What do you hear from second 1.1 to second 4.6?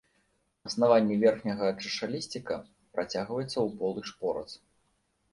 верхняга чашалісціка працягваецца ў полы шпорац.